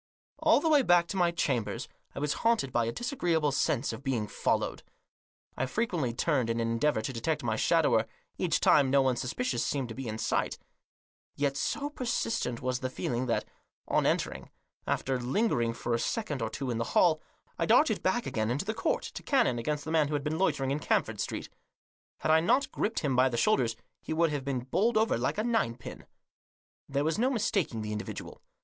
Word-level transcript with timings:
All 0.39 0.59
the 0.59 0.67
way 0.67 0.81
back 0.81 1.05
to 1.09 1.15
my 1.15 1.29
chambers 1.29 1.87
I 2.15 2.19
was 2.19 2.33
haunted 2.41 2.71
by 2.71 2.85
a 2.85 2.91
disagreeable 2.91 3.51
sense 3.51 3.93
of 3.93 4.01
being 4.01 4.25
followed. 4.27 4.81
I 5.55 5.67
frequently 5.67 6.11
turned 6.11 6.49
in 6.49 6.59
an 6.59 6.67
endeavour 6.71 7.03
to 7.03 7.13
detect 7.13 7.43
my 7.43 7.55
shadower; 7.55 8.07
each 8.35 8.59
time 8.59 8.89
no 8.89 9.03
one 9.03 9.15
suspicious 9.15 9.63
seemed 9.63 9.89
to 9.89 9.93
be 9.93 10.07
in 10.07 10.17
sight. 10.17 10.57
Yet, 11.35 11.55
so 11.55 11.91
persistent 11.91 12.63
was 12.63 12.79
the 12.79 12.89
feeling 12.89 13.27
that, 13.27 13.45
on 13.87 14.07
entering, 14.07 14.49
after 14.87 15.19
lingering 15.21 15.71
for 15.71 15.93
a 15.93 15.99
second 15.99 16.41
or 16.41 16.49
two 16.49 16.71
in 16.71 16.79
the 16.79 16.83
hall, 16.97 17.21
I 17.59 17.67
darted 17.67 18.01
back 18.01 18.25
again 18.25 18.49
into 18.49 18.65
the 18.65 18.73
court; 18.73 19.03
to 19.03 19.21
cannon 19.21 19.59
against 19.59 19.85
the 19.85 19.91
man 19.91 20.07
who 20.07 20.15
had 20.15 20.23
been 20.23 20.39
loitering 20.39 20.71
in 20.71 20.79
Camford 20.79 21.19
Street. 21.19 21.47
Had 22.21 22.31
I 22.31 22.39
not 22.39 22.63
Digitized 22.63 22.65
by 22.65 22.65
COUNSEL'S 22.65 22.67
OPINION. 22.67 22.77
165 22.81 22.81
gripped 22.81 22.99
him 23.01 23.15
by 23.15 23.29
the 23.29 23.37
shoulders 23.37 23.75
he 24.01 24.13
would 24.13 24.31
have 24.31 24.43
been 24.43 24.61
bowled 24.61 24.97
over 24.97 25.15
like 25.15 25.37
a 25.37 25.43
ninepin. 25.43 26.07
There 26.89 27.03
was 27.03 27.19
no 27.19 27.29
mistaking 27.29 27.83
the 27.83 27.91
individual. 27.91 28.41